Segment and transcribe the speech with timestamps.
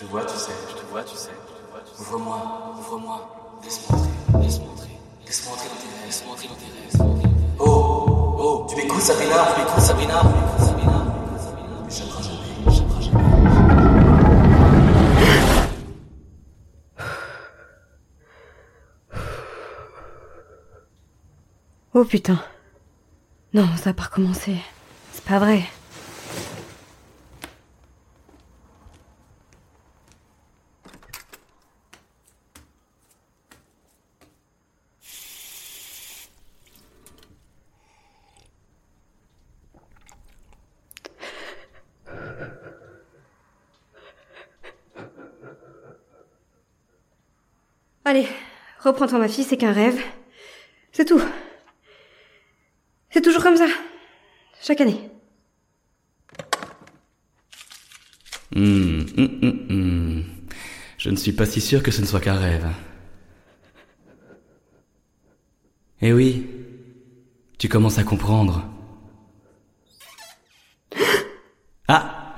[0.00, 1.28] te vois, tu sais, je te vois, tu sais.
[1.28, 1.32] tu
[1.70, 1.82] vois.
[2.00, 3.58] Ouvre-moi, ouvre-moi.
[3.62, 4.98] Laisse-moi entrer, laisse-moi entrer.
[5.26, 6.96] Laisse-moi entrer dans tes rêves, laisse-moi entrer dans tes rêves.
[7.58, 11.04] Oh, oh, tu m'écoutes, Sabrina, tu m'écoutes, Sabrina, tu m'écoutes, Sabrina.
[11.84, 12.38] Mais j'apprends jamais,
[12.70, 12.90] jamais.
[21.92, 22.38] Oh putain.
[23.52, 24.56] Non, ça a pas recommencé.
[25.12, 25.64] C'est pas vrai.
[48.10, 48.26] Allez,
[48.80, 50.02] reprends-toi ma fille, c'est qu'un rêve.
[50.90, 51.22] C'est tout.
[53.10, 53.68] C'est toujours comme ça.
[54.60, 55.08] Chaque année.
[58.56, 60.24] Hum, hum, hum.
[60.98, 62.66] Je ne suis pas si sûr que ce ne soit qu'un rêve.
[66.02, 66.48] Eh oui,
[67.58, 68.68] tu commences à comprendre.
[71.86, 72.34] Ah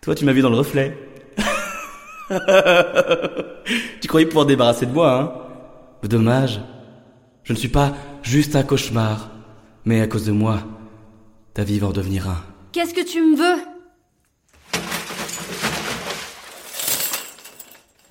[0.00, 1.09] Toi, tu m'as vu dans le reflet.
[4.00, 5.32] tu croyais pouvoir te débarrasser de moi, hein?
[6.06, 6.60] Dommage.
[7.42, 9.30] Je ne suis pas juste un cauchemar,
[9.84, 10.62] mais à cause de moi,
[11.54, 12.42] ta vie va en devenir un.
[12.72, 13.62] Qu'est-ce que tu me veux?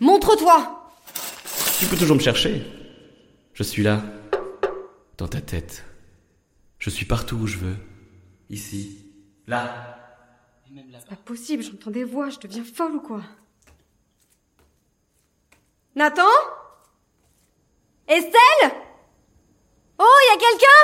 [0.02, 0.92] Montre-toi
[1.80, 2.64] Tu peux toujours me chercher.
[3.54, 4.02] Je suis là,
[5.17, 5.86] dans ta tête.
[6.78, 7.76] Je suis partout où je veux.
[8.50, 9.06] Ici,
[9.48, 9.98] là,
[10.70, 11.05] et même là-bas.
[11.10, 13.22] Pas possible, j'entends des voix, je deviens folle ou quoi?
[15.99, 16.23] Nathan?
[18.08, 18.71] Estelle?
[19.98, 20.82] Oh, y a quelqu'un?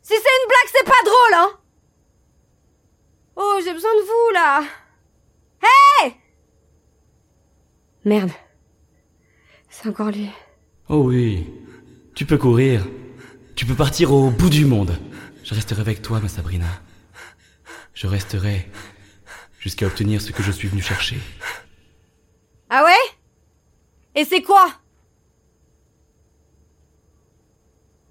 [0.00, 1.58] Si c'est une blague, c'est pas drôle, hein
[3.34, 4.62] Oh, j'ai besoin de vous, là
[6.04, 6.14] Hé
[8.04, 8.30] Merde.
[9.68, 10.30] C'est encore lui.
[10.88, 11.48] Oh oui,
[12.14, 12.86] tu peux courir.
[13.56, 14.96] Tu peux partir au bout du monde.
[15.42, 16.80] Je resterai avec toi, ma Sabrina.
[17.92, 18.70] Je resterai
[19.58, 21.18] jusqu'à obtenir ce que je suis venu chercher.
[22.74, 23.18] Ah ouais?
[24.14, 24.66] Et c'est quoi?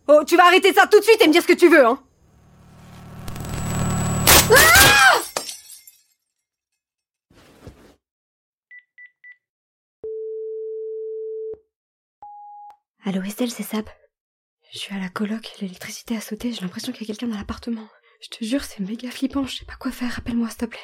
[0.08, 1.84] Oh, tu vas arrêter ça tout de suite et me dire ce que tu veux,
[1.84, 2.00] hein
[4.52, 5.18] Ah
[13.06, 13.90] Allô Estelle, c'est Sab.
[14.72, 17.40] Je suis à la coloc, l'électricité a sauté, j'ai l'impression qu'il y a quelqu'un dans
[17.40, 17.88] l'appartement.
[18.22, 20.80] Je te jure, c'est méga flippant, je sais pas quoi faire, rappelle-moi s'il te plaît.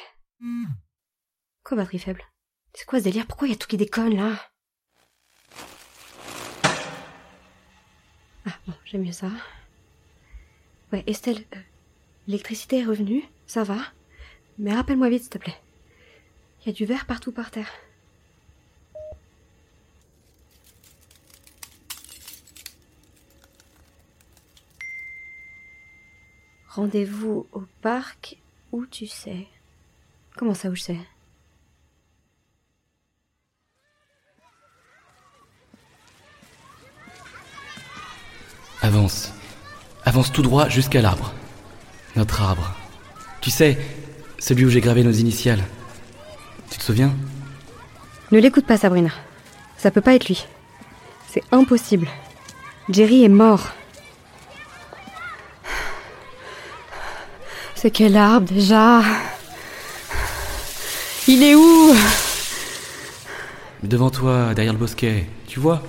[1.62, 2.24] Quoi batterie faible?
[2.78, 3.26] C'est quoi ce délire?
[3.26, 4.40] Pourquoi il y a tout qui déconne là?
[8.46, 9.32] Ah bon, j'aime mieux ça.
[10.92, 11.60] Ouais, Estelle, euh,
[12.28, 13.78] l'électricité est revenue, ça va.
[14.58, 15.56] Mais rappelle-moi vite s'il te plaît.
[16.60, 17.68] Il y a du verre partout par terre.
[26.68, 28.36] Rendez-vous au parc
[28.70, 29.48] où tu sais.
[30.36, 30.98] Comment ça où je sais?
[38.88, 39.34] Avance.
[40.06, 41.34] Avance tout droit jusqu'à l'arbre.
[42.16, 42.74] Notre arbre.
[43.42, 43.76] Tu sais,
[44.38, 45.62] celui où j'ai gravé nos initiales.
[46.70, 47.14] Tu te souviens?
[48.32, 49.10] Ne l'écoute pas, Sabrina.
[49.76, 50.46] Ça peut pas être lui.
[51.30, 52.08] C'est impossible.
[52.88, 53.68] Jerry est mort.
[57.74, 59.02] C'est quel arbre déjà?
[61.26, 61.94] Il est où?
[63.82, 65.26] Devant toi, derrière le bosquet.
[65.46, 65.82] Tu vois?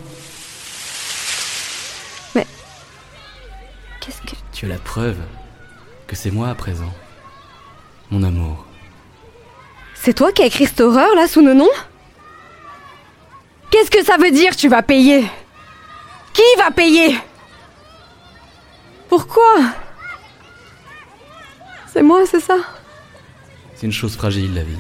[4.59, 5.15] Tu as la preuve
[6.05, 6.93] que c'est moi à présent.
[8.11, 8.65] Mon amour.
[9.95, 11.69] C'est toi qui as écrit cette horreur là sous nos noms?
[13.71, 15.23] Qu'est-ce que ça veut dire tu vas payer?
[16.33, 17.17] Qui va payer?
[19.07, 19.61] Pourquoi?
[21.93, 22.57] C'est moi, c'est ça?
[23.77, 24.77] C'est une chose fragile, la vie.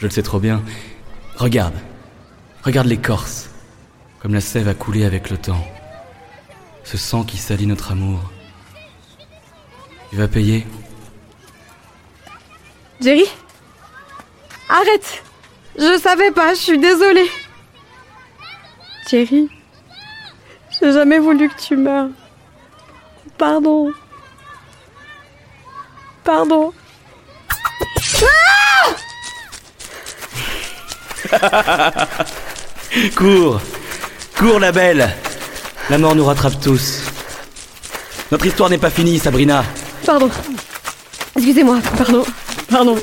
[0.00, 0.60] Je le sais trop bien.
[1.36, 1.76] Regarde.
[2.64, 3.48] Regarde l'écorce.
[4.18, 5.64] Comme la sève a coulé avec le temps.
[6.82, 8.18] Ce sang qui salit notre amour.
[10.10, 10.66] Tu vas payer
[13.00, 13.24] Jerry
[14.68, 15.22] Arrête
[15.78, 17.30] Je savais pas, je suis désolée.
[19.08, 19.48] Jerry,
[20.80, 22.08] j'ai jamais voulu que tu meurs.
[23.38, 23.92] Pardon.
[26.24, 26.72] Pardon.
[33.16, 33.60] Cours
[34.36, 35.14] Cours, la belle
[35.88, 37.02] La mort nous rattrape tous.
[38.32, 39.64] Notre histoire n'est pas finie, Sabrina.
[40.04, 40.30] Pardon.
[41.36, 42.24] Excusez-moi, pardon.
[42.68, 42.96] Pardon.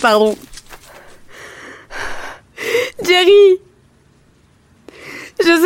[0.00, 0.38] Pardon.
[3.02, 3.60] Jerry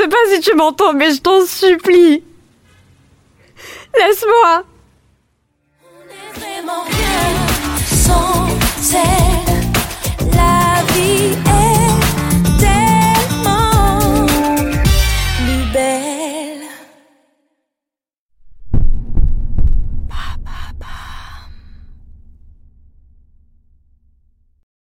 [0.02, 2.25] sais pas si tu m'entends, mais je t'en supplie.
[3.99, 4.64] Laisse-moi.